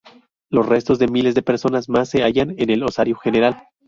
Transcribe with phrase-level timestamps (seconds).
[0.49, 3.67] Los restos de miles de personas más se hallan en el osario general.